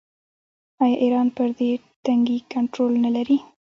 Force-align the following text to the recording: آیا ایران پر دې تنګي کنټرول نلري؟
آیا 0.83 0.95
ایران 1.03 1.27
پر 1.37 1.49
دې 1.57 1.69
تنګي 2.05 2.37
کنټرول 2.53 2.91
نلري؟ 3.03 3.37